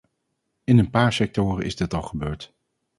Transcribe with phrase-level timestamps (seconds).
[0.63, 2.53] In een paar sectoren is dit al gebeurd.